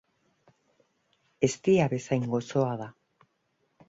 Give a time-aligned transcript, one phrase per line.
[1.47, 2.89] Eztia bezain gozoa da.